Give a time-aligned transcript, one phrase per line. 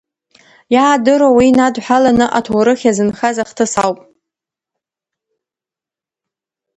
[0.73, 3.99] Иаадыруа, уи инадҳәаланы аҭоурых иазынхаз ахҭыс ауп.